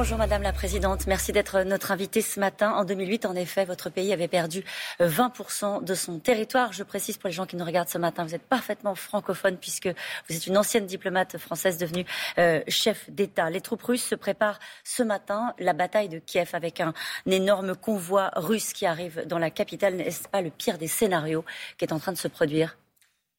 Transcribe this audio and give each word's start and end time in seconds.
Bonjour 0.00 0.16
Madame 0.16 0.40
la 0.40 0.54
Présidente, 0.54 1.06
merci 1.06 1.30
d'être 1.30 1.60
notre 1.60 1.92
invitée 1.92 2.22
ce 2.22 2.40
matin. 2.40 2.70
En 2.70 2.86
2008, 2.86 3.26
en 3.26 3.34
effet, 3.34 3.66
votre 3.66 3.90
pays 3.90 4.14
avait 4.14 4.28
perdu 4.28 4.64
20% 4.98 5.84
de 5.84 5.94
son 5.94 6.18
territoire. 6.18 6.72
Je 6.72 6.84
précise 6.84 7.18
pour 7.18 7.28
les 7.28 7.34
gens 7.34 7.44
qui 7.44 7.54
nous 7.56 7.66
regardent 7.66 7.90
ce 7.90 7.98
matin, 7.98 8.24
vous 8.24 8.34
êtes 8.34 8.48
parfaitement 8.48 8.94
francophone 8.94 9.58
puisque 9.58 9.88
vous 10.26 10.36
êtes 10.36 10.46
une 10.46 10.56
ancienne 10.56 10.86
diplomate 10.86 11.36
française 11.36 11.76
devenue 11.76 12.06
euh, 12.38 12.62
chef 12.66 13.10
d'État. 13.10 13.50
Les 13.50 13.60
troupes 13.60 13.82
russes 13.82 14.06
se 14.06 14.14
préparent 14.14 14.58
ce 14.84 15.02
matin 15.02 15.52
la 15.58 15.74
bataille 15.74 16.08
de 16.08 16.18
Kiev 16.18 16.48
avec 16.54 16.80
un, 16.80 16.94
un 17.26 17.30
énorme 17.30 17.76
convoi 17.76 18.30
russe 18.36 18.72
qui 18.72 18.86
arrive 18.86 19.26
dans 19.26 19.38
la 19.38 19.50
capitale. 19.50 19.96
N'est-ce 19.96 20.28
pas 20.28 20.40
le 20.40 20.48
pire 20.48 20.78
des 20.78 20.88
scénarios 20.88 21.44
qui 21.76 21.84
est 21.84 21.92
en 21.92 21.98
train 21.98 22.12
de 22.12 22.16
se 22.16 22.28
produire? 22.28 22.78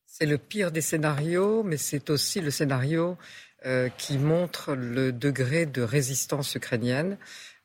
C'est 0.05 0.27
le 0.27 0.37
pire 0.37 0.71
des 0.71 0.81
scénarios, 0.81 1.63
mais 1.63 1.77
c'est 1.77 2.09
aussi 2.09 2.41
le 2.41 2.51
scénario 2.51 3.17
euh, 3.65 3.89
qui 3.97 4.17
montre 4.17 4.73
le 4.73 5.11
degré 5.11 5.65
de 5.65 5.81
résistance 5.81 6.55
ukrainienne. 6.55 7.17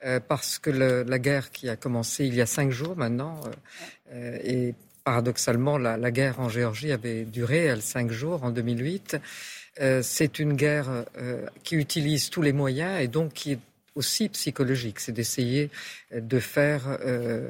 Euh, 0.04 0.20
parce 0.20 0.59
que 0.59 0.68
la 0.68 1.18
guerre 1.18 1.50
qui 1.50 1.70
a 1.70 1.77
commencé 1.77 2.27
il 2.27 2.34
y 2.34 2.42
a 2.42 2.46
cinq 2.46 2.70
jours 2.70 2.96
maintenant, 2.96 3.41
euh, 4.12 4.38
et 4.45 4.74
paradoxalement, 5.06 5.78
la, 5.78 6.10
guerre 6.10 6.40
en 6.40 6.48
Géorgie 6.48 6.90
avait 6.90 7.24
duré, 7.24 7.64
elle, 7.64 7.80
cinq 7.80 8.10
jours 8.10 8.42
en 8.42 8.51
2008. 8.51 9.16
Euh, 9.80 10.01
c'est 10.02 10.40
une 10.40 10.54
guerre 10.54 11.04
euh, 11.16 11.46
qui 11.62 11.77
utilise 11.77 12.28
tous 12.28 12.42
les 12.42 12.52
moyens 12.52 13.01
et 13.01 13.06
donc 13.06 13.32
qui 13.32 13.52
est 13.52 13.59
aussi 13.95 14.28
psychologique. 14.28 14.98
C'est 14.98 15.12
d'essayer 15.12 15.70
de 16.12 16.40
faire 16.40 16.98
euh, 17.06 17.48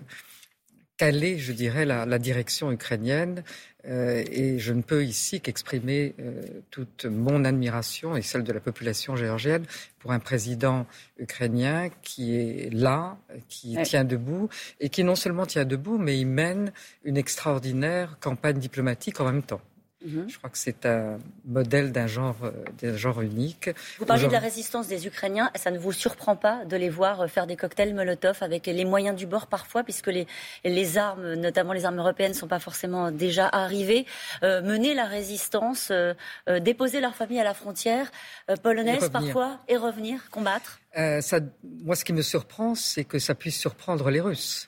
caler, 0.98 1.38
je 1.38 1.52
dirais, 1.52 1.86
la 1.86 2.18
direction 2.18 2.70
ukrainienne 2.70 3.42
euh, 3.88 4.24
et 4.30 4.58
je 4.58 4.72
ne 4.72 4.82
peux 4.82 5.04
ici 5.04 5.40
qu'exprimer 5.40 6.14
euh, 6.18 6.42
toute 6.70 7.04
mon 7.04 7.44
admiration 7.44 8.16
et 8.16 8.22
celle 8.22 8.42
de 8.42 8.52
la 8.52 8.60
population 8.60 9.16
géorgienne 9.16 9.64
pour 9.98 10.12
un 10.12 10.18
président 10.18 10.86
ukrainien 11.18 11.90
qui 12.02 12.36
est 12.36 12.72
là, 12.72 13.18
qui 13.48 13.76
tient 13.84 14.04
debout 14.04 14.48
et 14.80 14.88
qui 14.88 15.04
non 15.04 15.14
seulement 15.14 15.46
tient 15.46 15.64
debout, 15.64 15.98
mais 15.98 16.18
il 16.18 16.26
mène 16.26 16.72
une 17.04 17.16
extraordinaire 17.16 18.18
campagne 18.20 18.58
diplomatique 18.58 19.20
en 19.20 19.24
même 19.26 19.42
temps. 19.42 19.60
Mmh. 20.06 20.28
Je 20.28 20.38
crois 20.38 20.50
que 20.50 20.58
c'est 20.58 20.86
un 20.86 21.18
modèle 21.44 21.90
d'un 21.90 22.06
genre, 22.06 22.36
euh, 22.44 22.52
d'un 22.80 22.96
genre 22.96 23.20
unique. 23.22 23.70
Vous 23.98 24.06
parlez 24.06 24.26
de 24.26 24.32
la 24.32 24.38
résistance 24.38 24.86
des 24.86 25.06
Ukrainiens. 25.06 25.50
Ça 25.56 25.70
ne 25.70 25.78
vous 25.78 25.92
surprend 25.92 26.36
pas 26.36 26.64
de 26.64 26.76
les 26.76 26.88
voir 26.90 27.22
euh, 27.22 27.26
faire 27.26 27.46
des 27.46 27.56
cocktails 27.56 27.94
Molotov 27.94 28.38
avec 28.40 28.66
les 28.66 28.84
moyens 28.84 29.16
du 29.16 29.26
bord 29.26 29.48
parfois, 29.48 29.82
puisque 29.82 30.08
les, 30.08 30.26
les 30.64 30.98
armes, 30.98 31.34
notamment 31.34 31.72
les 31.72 31.84
armes 31.84 31.98
européennes, 31.98 32.32
ne 32.32 32.36
sont 32.36 32.46
pas 32.46 32.60
forcément 32.60 33.10
déjà 33.10 33.48
arrivées. 33.48 34.06
Euh, 34.42 34.62
mener 34.62 34.94
la 34.94 35.04
résistance, 35.04 35.88
euh, 35.90 36.14
euh, 36.48 36.60
déposer 36.60 37.00
leur 37.00 37.14
famille 37.14 37.40
à 37.40 37.44
la 37.44 37.54
frontière 37.54 38.10
euh, 38.50 38.56
polonaise 38.56 39.04
et 39.04 39.10
parfois 39.10 39.60
et 39.68 39.76
revenir 39.76 40.30
combattre. 40.30 40.80
Ça, 41.20 41.40
moi, 41.84 41.94
ce 41.94 42.04
qui 42.06 42.14
me 42.14 42.22
surprend, 42.22 42.74
c'est 42.74 43.04
que 43.04 43.18
ça 43.18 43.34
puisse 43.34 43.58
surprendre 43.58 44.08
les 44.08 44.22
Russes, 44.22 44.66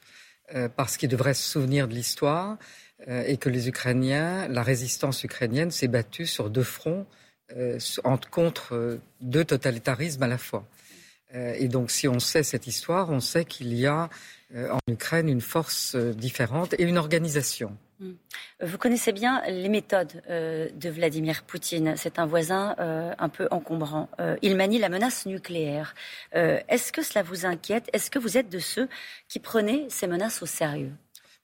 parce 0.77 0.99
qu'ils 0.99 1.09
devraient 1.09 1.33
se 1.33 1.43
souvenir 1.43 1.89
de 1.89 1.95
l'histoire. 1.95 2.59
Euh, 3.07 3.23
et 3.27 3.37
que 3.37 3.49
les 3.49 3.69
Ukrainiens, 3.69 4.49
la 4.49 4.63
résistance 4.63 5.23
ukrainienne 5.23 5.71
s'est 5.71 5.89
battue 5.89 6.27
sur 6.27 6.51
deux 6.51 6.65
fronts 6.65 7.07
euh, 7.57 7.79
contre 8.31 8.75
euh, 8.75 9.01
deux 9.21 9.45
totalitarismes 9.45 10.23
à 10.23 10.29
la 10.29 10.39
fois. 10.39 10.67
Et 11.35 11.69
donc, 11.69 11.91
si 11.91 12.09
on 12.09 12.21
sait 12.21 12.43
cette 12.43 12.67
histoire, 12.67 13.11
on 13.11 13.21
sait 13.21 13.45
qu'il 13.45 13.75
y 13.75 13.87
a 13.87 14.09
en 14.57 14.79
Ukraine 14.91 15.29
une 15.29 15.43
force 15.43 15.95
différente 15.95 16.73
et 16.79 16.85
une 16.85 16.97
organisation. 16.97 17.77
Hmm. 18.01 18.13
Vous 18.63 18.79
connaissez 18.79 19.13
bien 19.13 19.43
les 19.47 19.69
méthodes 19.69 20.23
de 20.27 20.89
Vladimir 20.89 21.43
Poutine. 21.43 21.97
C'est 21.99 22.19
un 22.19 22.25
voisin 22.25 22.75
un 22.79 23.29
peu 23.29 23.47
encombrant. 23.51 24.09
il 24.41 24.57
manie 24.57 24.79
la 24.79 24.89
menace 24.89 25.27
nucléaire. 25.27 25.95
Est-ce 26.33 26.93
que 26.93 27.03
cela 27.03 27.23
vous 27.23 27.45
inquiète? 27.45 27.91
Est-ce 27.93 28.11
que 28.11 28.19
vous 28.19 28.39
êtes 28.39 28.49
de 28.49 28.59
ceux 28.59 28.89
qui 29.29 29.39
prenaient 29.39 29.85
ces 29.91 30.07
menaces 30.07 30.41
au 30.41 30.47
sérieux? 30.47 30.93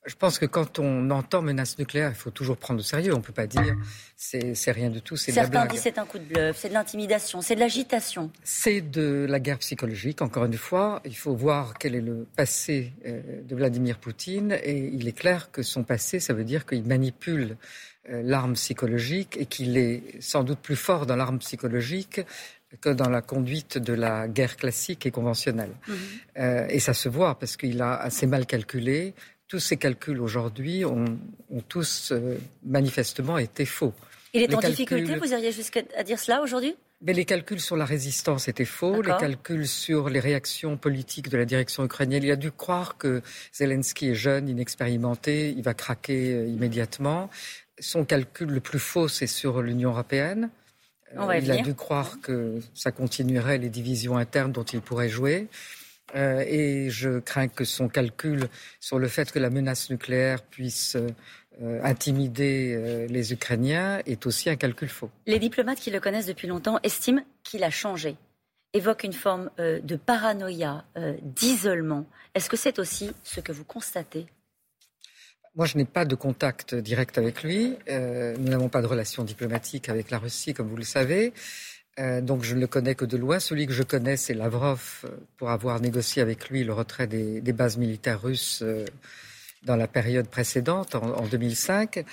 Je 0.06 0.14
pense 0.14 0.38
que 0.38 0.46
quand 0.46 0.78
on 0.78 1.10
entend 1.10 1.42
menace 1.42 1.78
nucléaire, 1.78 2.10
il 2.10 2.16
faut 2.16 2.30
toujours 2.30 2.56
prendre 2.56 2.80
au 2.80 2.82
sérieux. 2.82 3.14
On 3.14 3.18
ne 3.18 3.22
peut 3.22 3.32
pas 3.32 3.46
dire 3.46 3.74
c'est, 4.16 4.54
c'est 4.54 4.72
rien 4.72 4.90
du 4.90 5.00
tout, 5.00 5.16
c'est 5.16 5.32
de 5.32 5.36
la 5.36 5.46
blague. 5.46 5.70
disent 5.70 5.80
c'est 5.80 5.98
un 5.98 6.04
coup 6.04 6.18
de 6.18 6.24
bluff, 6.24 6.56
c'est 6.58 6.68
de 6.68 6.74
l'intimidation, 6.74 7.40
c'est 7.40 7.54
de 7.54 7.60
l'agitation. 7.60 8.30
C'est 8.42 8.80
de 8.80 9.26
la 9.28 9.40
guerre 9.40 9.58
psychologique, 9.58 10.20
encore 10.22 10.44
une 10.44 10.58
fois. 10.58 11.00
Il 11.04 11.16
faut 11.16 11.34
voir 11.34 11.74
quel 11.78 11.94
est 11.94 12.00
le 12.00 12.26
passé 12.36 12.92
euh, 13.06 13.42
de 13.42 13.56
Vladimir 13.56 13.98
Poutine. 13.98 14.58
Et 14.62 14.90
il 14.92 15.08
est 15.08 15.18
clair 15.18 15.50
que 15.50 15.62
son 15.62 15.84
passé, 15.84 16.20
ça 16.20 16.34
veut 16.34 16.44
dire 16.44 16.66
qu'il 16.66 16.84
manipule 16.84 17.56
euh, 18.10 18.20
l'arme 18.22 18.54
psychologique 18.54 19.36
et 19.38 19.46
qu'il 19.46 19.78
est 19.78 20.20
sans 20.20 20.44
doute 20.44 20.58
plus 20.58 20.76
fort 20.76 21.06
dans 21.06 21.16
l'arme 21.16 21.38
psychologique 21.38 22.20
que 22.80 22.90
dans 22.90 23.08
la 23.08 23.22
conduite 23.22 23.78
de 23.78 23.92
la 23.92 24.28
guerre 24.28 24.56
classique 24.56 25.06
et 25.06 25.10
conventionnelle. 25.10 25.70
Mmh. 25.86 25.92
Euh, 26.38 26.66
et 26.68 26.80
ça 26.80 26.92
se 26.92 27.08
voit 27.08 27.38
parce 27.38 27.56
qu'il 27.56 27.80
a 27.80 27.94
assez 27.94 28.26
mal 28.26 28.46
calculé 28.46 29.14
tous 29.48 29.60
ces 29.60 29.76
calculs 29.76 30.20
aujourd'hui 30.20 30.84
ont, 30.84 31.18
ont, 31.50 31.60
tous 31.68 32.12
euh, 32.12 32.36
manifestement 32.64 33.38
été 33.38 33.66
faux. 33.66 33.92
Il 34.32 34.42
est 34.42 34.46
les 34.48 34.54
en 34.54 34.58
calculs... 34.58 34.76
difficulté, 34.76 35.16
vous 35.16 35.32
iriez 35.32 35.52
jusqu'à 35.52 35.82
dire 36.02 36.18
cela 36.18 36.42
aujourd'hui? 36.42 36.74
Mais 37.02 37.12
les 37.12 37.24
calculs 37.26 37.60
sur 37.60 37.76
la 37.76 37.84
résistance 37.84 38.48
étaient 38.48 38.64
faux, 38.64 39.02
les 39.02 39.12
calculs 39.18 39.68
sur 39.68 40.08
les 40.08 40.20
réactions 40.20 40.78
politiques 40.78 41.28
de 41.28 41.36
la 41.36 41.44
direction 41.44 41.84
ukrainienne. 41.84 42.22
Il 42.22 42.30
a 42.30 42.36
dû 42.36 42.50
croire 42.50 42.96
que 42.96 43.20
Zelensky 43.52 44.10
est 44.10 44.14
jeune, 44.14 44.48
inexpérimenté, 44.48 45.50
il 45.50 45.62
va 45.62 45.74
craquer 45.74 46.32
euh, 46.32 46.46
immédiatement. 46.46 47.28
Son 47.78 48.04
calcul 48.04 48.48
le 48.48 48.60
plus 48.60 48.78
faux, 48.78 49.08
c'est 49.08 49.26
sur 49.26 49.60
l'Union 49.60 49.90
européenne. 49.90 50.50
Euh, 51.16 51.36
il 51.36 51.50
a 51.50 51.58
dû 51.58 51.74
croire 51.74 52.20
que 52.22 52.60
ça 52.74 52.90
continuerait 52.90 53.58
les 53.58 53.68
divisions 53.68 54.16
internes 54.16 54.52
dont 54.52 54.64
il 54.64 54.80
pourrait 54.80 55.08
jouer. 55.08 55.48
Euh, 56.14 56.44
et 56.46 56.90
je 56.90 57.18
crains 57.18 57.48
que 57.48 57.64
son 57.64 57.88
calcul 57.88 58.48
sur 58.78 58.98
le 58.98 59.08
fait 59.08 59.32
que 59.32 59.38
la 59.38 59.50
menace 59.50 59.90
nucléaire 59.90 60.42
puisse 60.42 60.96
euh, 60.96 61.80
intimider 61.82 62.74
euh, 62.74 63.06
les 63.08 63.32
Ukrainiens 63.32 64.00
est 64.06 64.26
aussi 64.26 64.50
un 64.50 64.56
calcul 64.56 64.88
faux. 64.88 65.10
Les 65.26 65.38
diplomates 65.38 65.78
qui 65.78 65.90
le 65.90 66.00
connaissent 66.00 66.26
depuis 66.26 66.46
longtemps 66.46 66.78
estiment 66.82 67.22
qu'il 67.42 67.64
a 67.64 67.70
changé, 67.70 68.16
évoquent 68.74 69.04
une 69.04 69.12
forme 69.12 69.50
de 69.58 69.96
paranoïa, 69.96 70.84
d'isolement. 71.22 72.06
Est-ce 72.34 72.50
que 72.50 72.56
c'est 72.56 72.78
aussi 72.78 73.10
ce 73.22 73.40
que 73.40 73.52
vous 73.52 73.64
constatez? 73.64 74.26
Moi, 75.56 75.66
je 75.66 75.78
n'ai 75.78 75.84
pas 75.84 76.04
de 76.04 76.16
contact 76.16 76.74
direct 76.74 77.16
avec 77.16 77.44
lui. 77.44 77.76
Nous 77.88 78.48
n'avons 78.48 78.68
pas 78.68 78.82
de 78.82 78.86
relation 78.86 79.22
diplomatique 79.22 79.88
avec 79.88 80.10
la 80.10 80.18
Russie, 80.18 80.54
comme 80.54 80.68
vous 80.68 80.76
le 80.76 80.82
savez. 80.82 81.32
Euh, 82.00 82.20
donc 82.20 82.42
je 82.42 82.54
ne 82.54 82.60
le 82.60 82.66
connais 82.66 82.94
que 82.94 83.04
de 83.04 83.16
loin. 83.16 83.38
Celui 83.38 83.66
que 83.66 83.72
je 83.72 83.82
connais, 83.82 84.16
c'est 84.16 84.34
Lavrov, 84.34 85.04
euh, 85.04 85.08
pour 85.36 85.50
avoir 85.50 85.80
négocié 85.80 86.22
avec 86.22 86.48
lui 86.48 86.64
le 86.64 86.72
retrait 86.72 87.06
des, 87.06 87.40
des 87.40 87.52
bases 87.52 87.76
militaires 87.76 88.20
russes 88.20 88.62
euh, 88.62 88.84
dans 89.62 89.76
la 89.76 89.86
période 89.86 90.28
précédente, 90.28 90.94
en, 90.94 91.16
en 91.16 91.26
2005. 91.26 92.04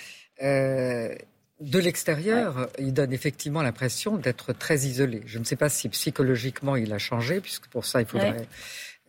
Euh, 0.44 1.16
de 1.60 1.80
l'extérieur, 1.80 2.58
ouais. 2.58 2.66
il 2.80 2.94
donne 2.94 3.14
effectivement 3.14 3.62
l'impression 3.62 4.18
d'être 4.18 4.54
très 4.54 4.80
isolé. 4.80 5.22
Je 5.26 5.40
ne 5.40 5.44
sais 5.44 5.56
pas 5.56 5.70
si 5.70 5.90
psychologiquement 5.90 6.76
il 6.76 6.92
a 6.94 6.98
changé, 6.98 7.40
puisque 7.40 7.68
pour 7.68 7.86
ça 7.86 8.02
il 8.02 8.08
faudrait 8.08 8.48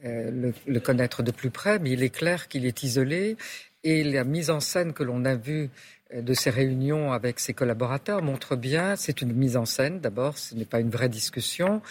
ouais. 0.02 0.30
le, 0.30 0.52
le, 0.66 0.80
connaître 0.80 1.22
de 1.22 1.30
plus 1.30 1.48
près, 1.50 1.78
mais 1.78 1.92
il 1.92 2.02
est 2.02 2.10
clair 2.10 2.48
qu'il 2.48 2.66
est 2.66 2.82
isolé. 2.82 3.38
Et 3.84 4.04
la 4.04 4.24
mise 4.24 4.50
en 4.50 4.60
scène 4.60 4.92
que 4.92 5.02
l'on 5.02 5.24
a 5.24 5.34
vue 5.34 5.70
de 6.14 6.34
ces 6.34 6.50
réunions 6.50 7.12
avec 7.12 7.40
ses 7.40 7.54
collaborateurs 7.54 8.22
montre 8.22 8.56
bien, 8.56 8.96
c'est 8.96 9.22
une 9.22 9.32
mise 9.32 9.56
en 9.56 9.64
scène 9.64 10.00
d'abord, 10.00 10.38
ce 10.38 10.54
n'est 10.54 10.66
pas 10.66 10.80
une 10.80 10.90
vraie 10.90 11.08
discussion, 11.08 11.82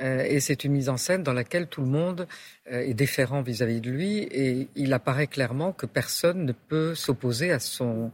euh, 0.00 0.24
et 0.24 0.40
c'est 0.40 0.64
une 0.64 0.72
mise 0.72 0.88
en 0.88 0.96
scène 0.96 1.22
dans 1.22 1.32
laquelle 1.32 1.66
tout 1.66 1.80
le 1.80 1.88
monde 1.88 2.26
euh, 2.70 2.80
est 2.80 2.94
déférent 2.94 3.42
vis-à-vis 3.42 3.78
-vis 3.78 3.80
de 3.80 3.90
lui, 3.90 4.18
et 4.18 4.68
il 4.74 4.92
apparaît 4.92 5.26
clairement 5.26 5.72
que 5.72 5.86
personne 5.86 6.44
ne 6.44 6.52
peut 6.52 6.94
s'opposer 6.94 7.50
à 7.50 7.58
son, 7.58 8.10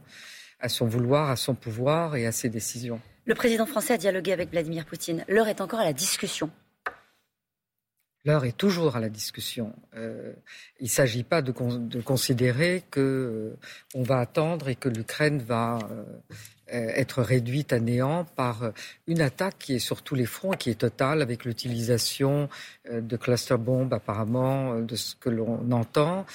à 0.59 0.69
son 0.69 0.85
vouloir, 0.87 1.29
à 1.29 1.35
son 1.35 1.55
pouvoir 1.55 2.15
et 2.15 2.25
à 2.25 2.31
ses 2.31 2.49
décisions. 2.49 2.99
Le 3.25 3.35
président 3.35 3.65
français 3.65 3.93
a 3.93 3.97
dialogué 3.97 4.33
avec 4.33 4.49
Vladimir 4.49 4.85
Poutine. 4.85 5.23
L'heure 5.27 5.47
est 5.47 5.61
encore 5.61 5.79
à 5.79 5.85
la 5.85 5.93
discussion. 5.93 6.49
L'heure 8.25 8.43
est 8.43 8.57
toujours 8.57 8.97
à 8.97 8.99
la 8.99 9.07
discussion. 9.07 9.73
Euh, 9.95 10.33
il 10.79 10.85
ne 10.85 10.89
s'agit 10.89 11.23
pas 11.23 11.41
de, 11.41 11.53
con 11.53 11.75
de, 11.75 12.01
considérer 12.01 12.83
que 12.91 12.99
euh, 12.99 13.57
on 13.95 14.03
va 14.03 14.19
attendre 14.19 14.67
et 14.67 14.75
que 14.75 14.89
l'Ukraine 14.89 15.39
va 15.39 15.79
euh, 15.91 16.03
être 16.67 17.21
réduite 17.21 17.71
à 17.71 17.79
néant 17.79 18.25
par 18.25 18.71
une 19.07 19.21
attaque 19.21 19.57
qui 19.57 19.75
est 19.75 19.79
sur 19.79 20.01
tous 20.01 20.15
les 20.15 20.25
fronts, 20.25 20.51
qui 20.51 20.69
est 20.69 20.79
totale, 20.81 21.21
avec 21.21 21.45
l'utilisation 21.45 22.49
de 22.91 23.17
cluster 23.17 23.57
bombes 23.57 23.93
apparemment, 23.93 24.79
de 24.79 24.95
ce 24.95 25.15
que 25.15 25.29
l'on 25.29 25.71
entend, 25.71 26.27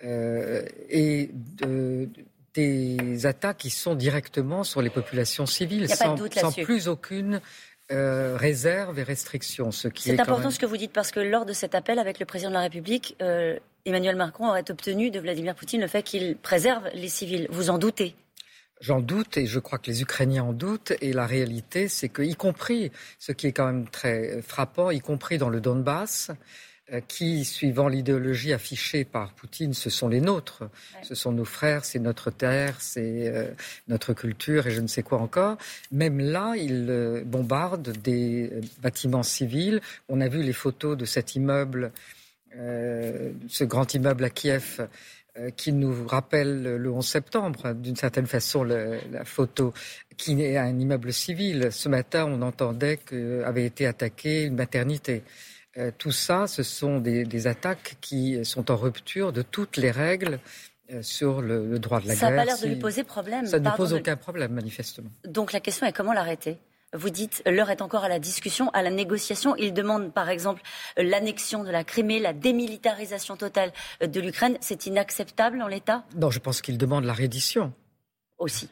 et 0.00 1.30
de, 1.34 2.08
des 2.54 3.26
attaques 3.26 3.58
qui 3.58 3.70
sont 3.70 3.94
directement 3.94 4.64
sur 4.64 4.80
les 4.80 4.88
populations 4.88 5.44
civiles, 5.44 5.90
sans, 5.90 6.16
sans 6.16 6.52
plus 6.52 6.88
aucune 6.88 7.42
euh, 7.92 8.36
réserves 8.36 8.98
et 8.98 9.02
restrictions. 9.02 9.70
Ce 9.70 9.88
qui 9.88 10.04
c'est 10.04 10.20
important 10.20 10.42
même... 10.42 10.50
ce 10.50 10.58
que 10.58 10.66
vous 10.66 10.76
dites 10.76 10.92
parce 10.92 11.10
que 11.10 11.20
lors 11.20 11.46
de 11.46 11.52
cet 11.52 11.74
appel 11.74 11.98
avec 11.98 12.18
le 12.18 12.26
président 12.26 12.50
de 12.50 12.54
la 12.54 12.62
République, 12.62 13.16
euh, 13.22 13.58
Emmanuel 13.84 14.16
Macron 14.16 14.48
aurait 14.48 14.70
obtenu 14.70 15.10
de 15.10 15.20
Vladimir 15.20 15.54
Poutine 15.54 15.80
le 15.80 15.86
fait 15.86 16.02
qu'il 16.02 16.36
préserve 16.36 16.88
les 16.94 17.08
civils. 17.08 17.46
Vous 17.50 17.70
en 17.70 17.78
doutez? 17.78 18.14
J'en 18.80 19.00
doute 19.00 19.36
et 19.36 19.46
je 19.46 19.60
crois 19.60 19.78
que 19.78 19.86
les 19.86 20.02
Ukrainiens 20.02 20.42
en 20.42 20.52
doutent. 20.52 20.92
Et 21.00 21.12
la 21.12 21.26
réalité, 21.26 21.86
c'est 21.86 22.08
que, 22.08 22.22
y 22.22 22.34
compris, 22.34 22.90
ce 23.18 23.30
qui 23.30 23.46
est 23.46 23.52
quand 23.52 23.66
même 23.66 23.88
très 23.88 24.42
frappant, 24.42 24.90
y 24.90 25.00
compris 25.00 25.38
dans 25.38 25.48
le 25.48 25.60
Donbass, 25.60 26.32
qui, 27.08 27.44
suivant 27.44 27.88
l'idéologie 27.88 28.52
affichée 28.52 29.04
par 29.04 29.32
Poutine, 29.32 29.72
ce 29.72 29.88
sont 29.88 30.08
les 30.08 30.20
nôtres. 30.20 30.64
Ce 31.02 31.14
sont 31.14 31.32
nos 31.32 31.44
frères, 31.44 31.84
c'est 31.84 31.98
notre 31.98 32.30
terre, 32.30 32.76
c'est 32.80 33.28
euh, 33.28 33.50
notre 33.88 34.12
culture 34.12 34.66
et 34.66 34.72
je 34.72 34.80
ne 34.80 34.86
sais 34.86 35.02
quoi 35.02 35.18
encore. 35.18 35.56
Même 35.90 36.18
là, 36.20 36.54
ils 36.56 36.86
euh, 36.90 37.22
bombardent 37.24 37.96
des 38.02 38.50
bâtiments 38.82 39.22
civils. 39.22 39.80
On 40.08 40.20
a 40.20 40.28
vu 40.28 40.42
les 40.42 40.52
photos 40.52 40.96
de 40.96 41.04
cet 41.04 41.34
immeuble, 41.34 41.92
ce 42.54 43.64
grand 43.64 43.94
immeuble 43.94 44.24
à 44.24 44.30
Kiev. 44.30 44.86
qui 45.56 45.72
nous 45.72 46.06
rappelle 46.06 46.76
le 46.76 46.90
11 46.90 47.06
septembre, 47.06 47.72
d'une 47.72 47.96
certaine 47.96 48.26
façon, 48.26 48.64
la 48.64 49.24
photo, 49.24 49.72
qui 50.18 50.42
est 50.42 50.58
un 50.58 50.78
immeuble 50.78 51.14
civil. 51.14 51.72
Ce 51.72 51.88
matin, 51.88 52.26
on 52.26 52.42
entendait 52.42 52.98
qu'avait 52.98 53.64
été 53.64 53.86
attaquée 53.86 54.44
une 54.44 54.56
maternité. 54.56 55.22
Euh, 55.78 55.90
tout 55.96 56.12
ça, 56.12 56.46
ce 56.46 56.62
sont 56.62 56.98
des, 56.98 57.46
attaques 57.46 57.96
qui 58.00 58.44
sont 58.44 58.70
en 58.70 58.76
rupture 58.76 59.32
de 59.32 59.42
toutes 59.42 59.76
les 59.78 59.90
règles 59.90 60.38
euh, 60.90 61.02
sur 61.02 61.40
le, 61.40 61.78
droit 61.78 62.00
de 62.00 62.08
la 62.08 62.14
guerre. 62.14 62.20
Ça 62.20 62.30
n'a 62.30 62.36
pas 62.36 62.44
l'air 62.44 62.58
de 62.58 62.66
lui 62.66 62.76
poser 62.76 63.04
problème. 63.04 63.46
Ça 63.46 63.58
ne 63.58 63.70
pose 63.70 63.94
aucun 63.94 64.16
problème, 64.16 64.52
manifestement. 64.52 65.10
Donc 65.26 65.52
la 65.52 65.60
question 65.60 65.86
est 65.86 65.92
comment 65.92 66.12
l'arrêter? 66.12 66.58
Vous 66.94 67.08
dites 67.08 67.42
l'heure 67.46 67.70
est 67.70 67.80
encore 67.80 68.04
à 68.04 68.10
la 68.10 68.18
discussion, 68.18 68.68
à 68.70 68.82
la 68.82 68.90
négociation. 68.90 69.56
Il 69.56 69.72
demande 69.72 70.12
par 70.12 70.28
exemple 70.28 70.60
l'annexion 70.98 71.64
de 71.64 71.70
la 71.70 71.84
Crimée, 71.84 72.18
la 72.18 72.34
démilitarisation 72.34 73.38
totale 73.38 73.72
de 74.02 74.20
l'Ukraine. 74.20 74.58
C'est 74.60 74.84
inacceptable 74.84 75.62
en 75.62 75.68
l'état? 75.68 76.04
Non, 76.16 76.30
je 76.30 76.38
pense 76.38 76.60
qu'il 76.60 76.76
demande 76.76 77.04
la 77.04 77.14
reddition. 77.14 77.72
Aussi. 78.36 78.68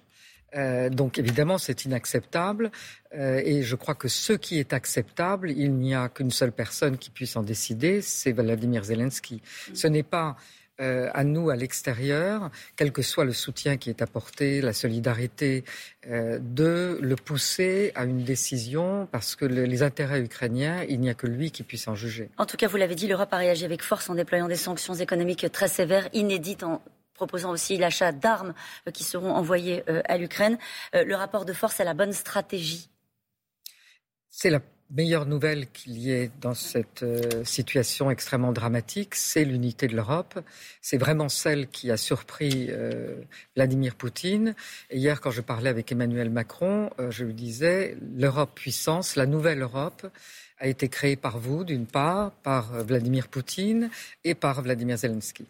Euh, 0.57 0.91
donc 0.91 1.19
évidemment, 1.19 1.59
c'est 1.59 1.85
inacceptable. 1.85 2.71
Euh, 3.15 3.43
et 3.45 3.63
je 3.63 3.77
crois 3.77 3.95
que 3.95 4.09
ce 4.09 4.33
qui 4.33 4.59
est 4.59 4.73
acceptable, 4.73 5.51
il 5.51 5.75
n'y 5.75 5.95
a 5.95 6.09
qu'une 6.09 6.31
seule 6.31 6.53
personne 6.53 6.99
qui 6.99 7.11
puisse 7.11 7.37
en 7.37 7.43
décider, 7.43 8.03
c'est 8.03 8.33
Vladimir 8.33 8.85
Zelensky. 8.85 9.43
Ce 9.75 9.87
n'est 9.87 10.03
pas 10.03 10.37
euh, 10.81 11.11
à 11.13 11.25
nous, 11.25 11.51
à 11.51 11.57
l'extérieur, 11.57 12.51
quel 12.77 12.91
que 12.91 13.03
soit 13.03 13.27
le 13.27 13.33
soutien 13.33 13.77
qui 13.77 13.91
est 13.91 14.01
apporté, 14.01 14.63
la 14.63 14.73
solidarité, 14.73 15.65
de 16.07 16.99
le 17.03 17.17
pousser 17.17 17.93
à 17.95 18.05
une 18.05 18.25
décision 18.25 19.07
parce 19.13 19.37
que 19.37 19.45
les 19.45 19.83
intérêts 19.83 20.21
ukrainiens, 20.21 20.83
il 20.89 21.01
n'y 21.01 21.11
a 21.11 21.15
que 21.15 21.27
lui 21.27 21.51
qui 21.51 21.63
puisse 21.63 21.87
en 21.89 21.95
juger. 21.95 22.31
En 22.39 22.47
tout 22.47 22.57
cas, 22.57 22.69
vous 22.69 22.79
l'avez 22.79 22.95
dit, 22.95 23.07
l'Europe 23.07 23.33
a 23.33 23.37
réagi 23.37 23.67
avec 23.67 23.83
force 23.83 24.09
en 24.09 24.15
déployant 24.15 24.49
des 24.49 24.57
sanctions 24.57 24.95
économiques 24.95 25.47
très 25.53 25.69
sévères, 25.69 26.09
inédites 26.15 26.63
en 26.63 26.81
proposant 27.21 27.51
aussi 27.51 27.77
l'achat 27.77 28.13
d'armes 28.13 28.55
euh, 28.89 28.91
qui 28.91 29.05
seront 29.05 29.35
envoyées 29.35 29.85
euh, 29.91 30.01
à 30.07 30.17
l'Ukraine. 30.17 30.57
Euh, 30.95 31.05
le 31.05 31.15
rapport 31.15 31.45
de 31.45 31.53
force 31.53 31.79
est 31.79 31.85
la 31.85 31.93
bonne 31.93 32.15
stratégie 32.15 32.89
C'est 34.31 34.49
la 34.49 34.61
meilleure 34.91 35.27
nouvelle 35.27 35.71
qu'il 35.71 35.99
y 35.99 36.11
ait 36.13 36.31
dans 36.41 36.55
cette 36.55 37.05
situation 37.45 38.11
extrêmement 38.11 38.53
dramatique, 38.53 39.15
c'est 39.15 39.45
l'unité 39.45 39.87
de 39.87 39.95
l'Europe. 39.95 40.41
C'est 40.81 40.97
vraiment 40.97 41.29
celle 41.29 41.69
qui 41.69 41.93
a 41.93 41.97
surpris 41.97 42.71
Vladimir 43.55 43.95
Poutine. 43.95 44.57
Et 44.91 44.99
hier, 44.99 45.21
quand 45.21 45.31
je 45.31 45.43
parlais 45.43 45.71
avec 45.71 45.93
Emmanuel 45.93 46.29
Macron, 46.29 46.91
je 47.09 47.23
lui 47.23 47.35
disais, 47.35 47.97
l'Europe 48.17 48.51
puissance, 48.57 49.15
la 49.15 49.27
nouvelle 49.27 49.63
Europe, 49.63 50.09
a 50.59 50.67
été 50.67 50.89
créée 50.89 51.15
par 51.15 51.39
vous, 51.39 51.63
d'une 51.63 51.87
part, 51.87 52.33
par 52.43 52.73
Vladimir 52.83 53.29
Poutine 53.29 53.91
et 54.25 54.35
par 54.35 54.61
Vladimir 54.61 54.97
Zelensky. 54.97 55.47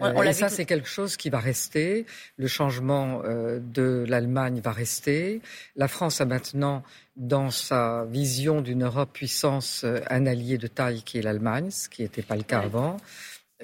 Euh, 0.00 0.22
et 0.22 0.32
ça, 0.32 0.48
c'est 0.48 0.64
quelque 0.64 0.88
chose 0.88 1.16
qui 1.16 1.28
va 1.28 1.38
rester. 1.38 2.06
Le 2.36 2.46
changement 2.46 3.22
euh, 3.24 3.60
de 3.60 4.04
l'Allemagne 4.08 4.60
va 4.60 4.72
rester. 4.72 5.40
La 5.76 5.88
France 5.88 6.20
a 6.20 6.24
maintenant, 6.24 6.82
dans 7.16 7.50
sa 7.50 8.04
vision 8.04 8.62
d'une 8.62 8.84
Europe 8.84 9.10
puissance, 9.12 9.82
euh, 9.84 10.00
un 10.08 10.26
allié 10.26 10.56
de 10.56 10.66
taille 10.66 11.02
qui 11.02 11.18
est 11.18 11.22
l'Allemagne, 11.22 11.70
ce 11.70 11.88
qui 11.88 12.02
n'était 12.02 12.22
pas 12.22 12.36
le 12.36 12.42
cas 12.42 12.60
avant. 12.60 12.96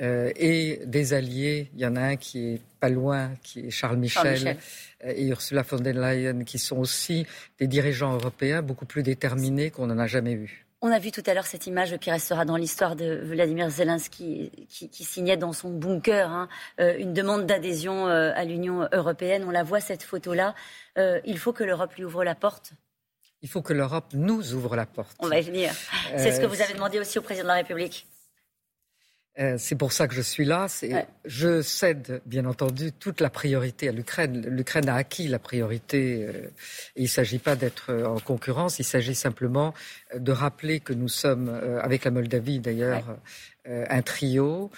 et 0.01 0.81
des 0.87 1.13
alliés, 1.13 1.71
il 1.75 1.81
y 1.81 1.87
en 1.87 1.97
a 1.97 2.03
un 2.03 2.17
qui 2.17 2.55
est 2.55 2.61
pas 2.79 2.89
loin, 2.89 3.33
qui 3.43 3.67
est 3.67 3.71
Charles 3.71 3.97
Michel, 3.97 4.57
et 5.03 5.27
Ursula 5.27 5.63
von 5.63 5.79
der 5.79 5.95
Leyen, 5.95 6.45
qui 6.45 6.61
sont 6.61 6.77
aussi 6.77 7.27
des 7.59 7.67
dirigeants 7.67 8.15
européens 8.15 8.63
beaucoup 8.63 8.87
plus 8.87 9.03
déterminés 9.03 9.73
qu'on 9.73 9.89
n'en 9.89 9.99
a 9.99 10.07
jamais 10.07 10.35
eu. 10.35 10.68
On 10.81 10.93
a 10.93 11.01
vu 11.01 11.11
tout 11.11 11.25
à 11.27 11.35
l'heure 11.35 11.47
cette 11.47 11.67
image 11.67 11.99
qui 11.99 12.09
restera 12.09 12.45
dans 12.45 12.57
l'histoire 12.57 12.95
de 12.95 13.21
Vladimir 13.25 13.69
Zelensky, 13.69 14.53
qui, 14.69 15.05
signait 15.05 15.37
dans 15.37 15.53
son 15.53 15.71
bunker 15.71 16.31
hein, 16.31 16.49
euh, 16.79 16.97
une 16.99 17.13
demande 17.13 17.47
d'adhésion 17.47 18.07
euh, 18.07 18.31
à 18.37 18.45
l'Union 18.45 18.89
européenne. 18.93 19.43
On 19.45 19.51
la 19.51 19.65
voit, 19.65 19.81
cette 19.81 20.05
photo-là. 20.05 20.55
Euh, 20.97 21.21
il 21.25 21.37
faut 21.37 21.53
que 21.53 21.65
l'Europe 21.65 21.95
lui 21.95 22.05
ouvre 22.05 22.23
la 22.23 22.37
porte. 22.37 22.75
Il 23.43 23.49
faut 23.49 23.61
que 23.61 23.73
l'Europe 23.73 24.13
nous 24.13 24.55
ouvre 24.55 24.77
la 24.77 24.87
porte. 24.87 25.17
On 25.19 25.27
va 25.27 25.41
y 25.41 25.43
venir. 25.43 25.73
C'est 26.17 26.31
ce 26.31 26.41
que 26.41 26.47
vous 26.47 26.63
avez 26.63 26.75
demandé 26.75 27.01
aussi 27.01 27.19
au 27.19 27.23
président 27.23 27.45
de 27.45 27.49
la 27.49 27.55
République. 27.55 28.07
Euh, 29.38 29.55
c'est 29.56 29.76
pour 29.76 29.93
ça 29.93 30.08
que 30.08 30.14
je 30.14 30.20
suis 30.20 30.44
là. 30.44 30.67
Je 31.25 31.62
cède, 31.62 32.20
bien 32.26 32.44
entendu, 32.44 32.93
toute 32.93 33.20
la 33.20 33.31
priorité 33.31 33.88
à 33.88 33.93
l'Ukraine. 33.93 34.44
L'Ukraine 34.49 34.88
a 34.88 34.96
acquis 34.96 35.29
la 35.29 35.38
priorité. 35.38 36.26
Euh, 36.26 36.49
il 36.96 37.05
ne 37.05 37.08
s'agit 37.08 37.38
pas 37.38 37.55
d'être 37.55 37.90
euh, 37.90 38.06
en 38.06 38.19
concurrence. 38.19 38.79
Il 38.81 38.85
s'agit 38.85 39.14
simplement 39.14 39.75
de 40.17 40.32
rappeler 40.32 40.81
que 40.81 40.93
nous 40.93 41.08
sommes, 41.08 41.49
avec 41.82 42.05
la 42.05 42.11
Moldavie 42.11 42.61
d'ailleurs, 42.61 43.17
un 43.67 44.02
trio. 44.02 44.70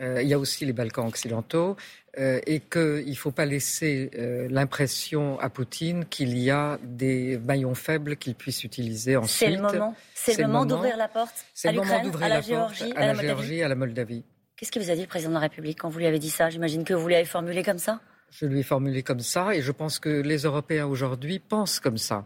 Il 0.00 0.26
y 0.26 0.34
a 0.34 0.38
aussi 0.38 0.64
les 0.64 0.72
Balkans 0.72 1.06
occidentaux. 1.06 1.76
Euh, 2.18 2.40
et 2.44 2.58
qu'il 2.58 3.08
ne 3.08 3.14
faut 3.14 3.30
pas 3.30 3.46
laisser 3.46 4.10
euh, 4.18 4.48
l'impression 4.50 5.38
à 5.38 5.48
Poutine 5.48 6.04
qu'il 6.06 6.36
y 6.36 6.50
a 6.50 6.76
des 6.82 7.38
maillons 7.38 7.76
faibles 7.76 8.16
qu'il 8.16 8.34
puisse 8.34 8.64
utiliser 8.64 9.16
ensuite. 9.16 9.48
C'est 9.48 9.56
le 9.56 9.62
moment, 9.62 9.94
c'est 10.12 10.36
le 10.36 10.46
moment 10.48 10.66
d'ouvrir 10.66 10.96
la 10.96 11.06
porte 11.06 11.46
à 11.62 11.70
l'Ukraine, 11.70 12.10
à 12.20 12.28
la 12.28 12.40
Géorgie, 12.40 12.92
à, 12.96 13.12
la, 13.12 13.14
Géorgie, 13.14 13.62
à 13.62 13.68
la 13.68 13.76
Moldavie. 13.76 14.24
Qu'est-ce 14.56 14.72
qu'il 14.72 14.82
vous 14.82 14.90
a 14.90 14.96
dit 14.96 15.02
le 15.02 15.06
président 15.06 15.30
de 15.30 15.34
la 15.34 15.40
République 15.40 15.78
quand 15.78 15.88
vous 15.88 16.00
lui 16.00 16.06
avez 16.06 16.18
dit 16.18 16.30
ça? 16.30 16.50
J'imagine 16.50 16.82
que 16.82 16.94
vous 16.94 17.06
l'avez 17.06 17.24
formulé 17.24 17.62
comme 17.62 17.78
ça 17.78 18.00
je 18.30 18.46
lui 18.46 18.60
ai 18.60 18.62
formulé 18.62 19.02
comme 19.02 19.20
ça 19.20 19.54
et 19.54 19.62
je 19.62 19.72
pense 19.72 19.98
que 19.98 20.08
les 20.08 20.42
Européens 20.42 20.86
aujourd'hui 20.86 21.38
pensent 21.38 21.80
comme 21.80 21.98
ça. 21.98 22.24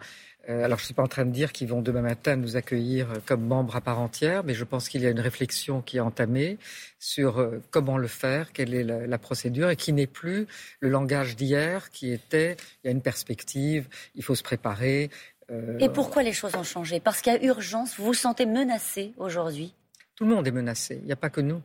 Euh, 0.49 0.65
alors, 0.65 0.79
je 0.79 0.83
ne 0.83 0.87
suis 0.87 0.95
pas 0.95 1.03
en 1.03 1.09
train 1.09 1.25
de 1.25 1.31
dire 1.31 1.53
qu'ils 1.53 1.69
vont 1.69 1.81
demain 1.81 2.03
matin 2.03 2.37
nous 2.37 2.57
accueillir 2.57 3.09
comme 3.27 3.47
membres 3.47 3.77
à 3.77 3.81
part 3.81 4.01
entière, 4.01 4.45
mais 4.45 4.55
je 4.55 4.65
pense 4.65 4.89
qu'il 4.89 5.03
y 5.03 5.07
a 5.07 5.11
une 5.11 5.21
réflexion 5.21 5.81
qui 5.81 5.97
est 5.97 6.01
entamée 6.01 6.59
sur 6.99 7.39
euh, 7.39 7.63
comment 7.71 7.97
le 7.97 8.09
faire, 8.09 8.53
quelle 8.53 8.75
est 8.75 8.85
la, 8.85 9.19
procédure, 9.19 9.71
et 9.71 9.77
qui 9.77 9.93
n'est 9.93 10.07
plus 10.07 10.47
le 10.81 10.91
langage 10.91 11.37
d'hier, 11.37 11.91
qui 11.91 12.13
était 12.13 12.57
il 12.83 12.87
y 12.87 12.89
a 12.89 12.91
une 12.91 13.03
perspective, 13.03 13.89
il 14.15 14.23
faut 14.23 14.35
se 14.35 14.43
préparer. 14.43 15.11
Euh, 15.51 15.79
et 15.79 15.89
pourquoi 15.89 16.23
les 16.23 16.33
choses 16.33 16.55
ont 16.57 16.63
changé? 16.63 17.01
Parce 17.01 17.23
qu'il 17.23 17.33
y 17.33 17.37
a 17.37 17.43
urgence. 17.45 17.97
Vous 17.97 18.05
vous 18.05 18.15
sentez 18.15 18.45
menacé 18.45 19.15
aujourd'hui? 19.17 19.75
Tout 20.15 20.25
le 20.25 20.35
monde 20.35 20.47
est 20.47 20.53
menacé. 20.53 20.99
Il 21.01 21.07
n'y 21.07 21.13
a 21.13 21.17
pas 21.17 21.31
que 21.31 21.41
nous. 21.41 21.63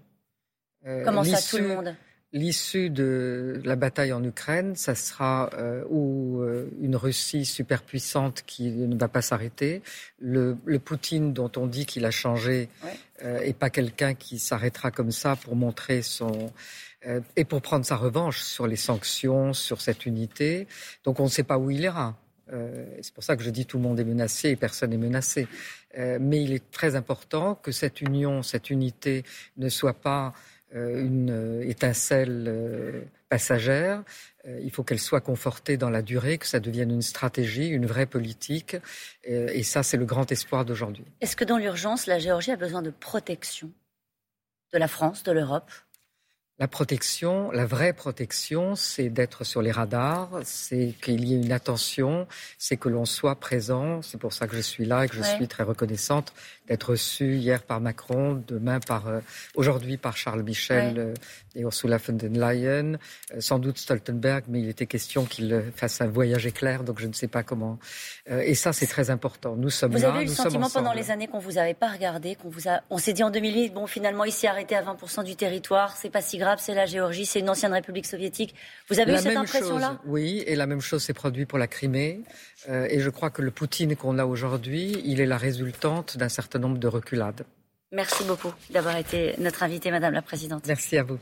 Comment 1.04 1.26
ça, 1.26 1.42
tout 1.42 1.62
le 1.62 1.68
monde? 1.68 1.96
L'issue 2.32 2.92
de 2.92 3.60
la 3.66 3.76
bataille 3.76 4.14
en 4.14 4.24
Ukraine, 4.24 4.76
ça 4.76 4.94
sera 4.94 5.50
euh, 5.56 5.84
ou 5.90 6.42
euh, 6.42 6.70
une 6.80 6.96
Russie 6.96 7.44
superpuissante 7.44 8.44
qui 8.46 8.70
ne 8.70 8.96
va 8.96 9.08
pas 9.08 9.24
s'arrêter, 9.24 9.82
le, 10.20 10.56
Poutine 10.78 11.34
dont 11.34 11.52
on 11.58 11.66
dit 11.66 11.88
qu'il 11.88 12.06
a 12.06 12.12
changé 12.12 12.70
euh, 13.24 13.40
et 13.40 13.54
pas 13.54 13.72
quelqu'un 13.72 14.14
qui 14.14 14.38
s'arrêtera 14.38 14.92
comme 14.92 15.12
ça 15.12 15.38
pour 15.38 15.56
montrer 15.56 16.04
son 16.04 16.52
et 17.38 17.46
pour 17.46 17.62
prendre 17.62 17.86
sa 17.86 17.96
revanche 17.96 18.42
sur 18.42 18.68
les 18.68 18.76
sanctions, 18.76 19.54
sur 19.54 19.80
cette 19.80 20.06
unité. 20.06 20.68
Donc 21.06 21.22
on 21.22 21.24
ne 21.24 21.30
sait 21.30 21.44
pas 21.44 21.58
où 21.58 21.72
il 21.72 21.80
ira. 21.80 22.18
c'est 23.02 23.14
pour 23.14 23.24
ça 23.24 23.38
que 23.38 23.44
je 23.44 23.50
dis 23.50 23.66
tout 23.66 23.78
le 23.78 23.84
monde 23.84 24.02
est 24.02 24.04
menacé 24.04 24.50
et 24.50 24.56
personne 24.58 24.90
n'est 24.90 24.98
menacé. 24.98 25.48
mais 25.98 26.44
il 26.44 26.52
est 26.52 26.72
très 26.72 26.96
important 26.96 27.56
que 27.56 27.72
cette 27.72 28.02
union, 28.02 28.44
cette 28.44 28.70
unité 28.70 29.24
ne 29.56 29.70
soit 29.70 29.94
pas 29.94 30.28
euh, 30.28 30.32
une 30.74 31.32
euh, 31.32 31.68
étincelle 31.68 32.46
euh, 32.48 33.02
passagère. 33.30 34.04
Il 34.64 34.72
faut 34.72 34.84
qu'elle 34.84 35.00
soit 35.00 35.22
confortée 35.22 35.78
dans 35.78 35.90
la 35.90 36.02
durée, 36.02 36.38
que 36.38 36.48
ça 36.48 36.60
devienne 36.60 36.90
une 36.90 37.02
stratégie, 37.02 37.68
une 37.68 37.86
vraie 37.86 38.08
politique. 38.08 38.78
Et 39.24 39.62
ça, 39.62 39.84
c'est 39.84 39.98
le 39.98 40.06
grand 40.06 40.32
espoir 40.32 40.66
d'aujourd'hui. 40.66 41.04
Est-ce 41.22 41.36
que 41.36 41.44
dans 41.44 41.58
l'urgence, 41.58 42.08
la 42.08 42.18
Géorgie 42.18 42.52
a 42.52 42.56
besoin 42.56 42.82
de 42.82 42.90
protection 42.90 43.70
de 44.74 44.80
la 44.80 44.88
France, 44.88 45.22
de 45.24 45.32
l'Europe? 45.34 45.70
La 46.60 46.68
protection, 46.68 47.52
la 47.52 47.66
vraie 47.66 47.94
protection, 47.94 48.76
c'est 48.76 49.10
d'être 49.10 49.46
sur 49.46 49.62
les 49.62 49.72
radars, 49.72 50.30
c'est 50.44 50.94
qu'il 51.02 51.26
y 51.26 51.34
ait 51.34 51.42
une 51.42 51.54
attention, 51.54 52.28
c'est 52.58 52.76
que 52.76 52.90
l'on 52.90 53.06
soit 53.06 53.36
présent. 53.36 54.02
C'est 54.02 54.18
pour 54.18 54.34
ça 54.34 54.46
que 54.46 54.58
je 54.58 54.62
suis 54.62 54.84
là 54.84 55.06
et 55.06 55.08
que 55.08 55.16
je 55.16 55.24
suis 55.24 55.48
très 55.48 55.64
reconnaissante 55.64 56.34
d'être 56.68 56.92
reçue 56.92 57.38
hier 57.38 57.64
par 57.64 57.80
Macron, 57.82 58.44
demain 58.48 58.80
par, 58.80 59.08
euh, 59.08 59.22
aujourd'hui 59.56 59.98
par 59.98 60.16
Charles 60.16 60.44
Michel 60.44 61.00
euh, 61.00 61.14
et 61.56 61.62
Ursula 61.62 61.98
von 61.98 62.14
der 62.14 62.30
Leyen, 62.30 62.94
euh, 63.34 63.42
sans 63.42 63.58
doute 63.58 63.80
Stoltenberg, 63.80 64.44
mais 64.48 64.60
il 64.60 64.70
était 64.70 64.86
question 64.86 65.26
qu'il 65.26 65.64
fasse 65.76 66.00
un 66.02 66.08
voyage 66.08 66.46
éclair, 66.46 66.84
donc 66.84 67.00
je 67.00 67.08
ne 67.08 67.14
sais 67.14 67.28
pas 67.28 67.42
comment. 67.42 67.80
et 68.28 68.54
ça, 68.54 68.72
c'est 68.72 68.86
très 68.86 69.10
important. 69.10 69.56
Nous 69.56 69.72
sommes 69.72 69.94
vous 69.94 69.98
là. 69.98 70.10
Vous 70.10 70.16
avez 70.18 70.26
eu 70.26 70.28
le 70.28 70.34
sentiment 70.34 70.70
pendant 70.70 70.94
les 70.94 71.10
années 71.10 71.28
qu'on 71.28 71.40
vous 71.40 71.58
avait 71.58 71.74
pas 71.74 71.88
regardé, 71.88 72.36
qu'on 72.36 72.50
vous 72.50 72.68
a, 72.68 72.82
on 72.92 73.00
s'est 73.00 73.14
dit 73.14 73.24
en 73.24 73.32
2008, 73.32 73.74
bon, 73.74 73.88
finalement, 73.88 74.26
il 74.26 74.32
s'est 74.32 74.48
arrêté 74.48 74.76
à 74.76 74.84
20% 74.84 75.24
du 75.24 75.36
territoire, 75.36 75.98
c'est 75.98 76.12
pas 76.12 76.22
si 76.22 76.38
grave 76.38 76.49
c'est 76.58 76.74
la 76.74 76.86
Géorgie, 76.86 77.26
c'est 77.26 77.40
une 77.40 77.50
ancienne 77.50 77.74
république 77.74 78.08
soviétique. 78.08 78.56
Vous 78.90 79.00
avez 79.00 79.14
eu 79.14 79.18
cette 79.18 79.38
impression-là? 79.38 80.00
Oui, 80.06 80.44
et 80.48 80.56
la 80.56 80.66
même 80.66 80.82
chose 80.82 81.04
s'est 81.04 81.14
produite 81.14 81.48
pour 81.48 81.60
la 81.60 81.68
Crimée. 81.68 82.22
Euh, 82.70 82.88
et 82.90 83.00
je 83.00 83.10
crois 83.10 83.30
que 83.30 83.42
le 83.42 83.52
Poutine 83.52 83.96
qu'on 83.96 84.18
a 84.18 84.26
aujourd'hui, 84.26 85.02
il 85.06 85.22
est 85.22 85.26
la 85.26 85.38
résultante 85.38 86.18
d'un 86.18 86.30
certain 86.30 86.60
nombre 86.60 86.78
de 86.78 86.88
reculades. 86.88 87.46
Merci 87.92 88.24
beaucoup 88.24 88.54
d'avoir 88.70 88.98
été 88.98 89.36
notre 89.40 89.64
invitée, 89.64 89.92
Madame 89.92 90.14
la 90.14 90.22
Présidente. 90.22 90.66
Merci 90.68 90.98
à 90.98 91.04
vous. 91.04 91.20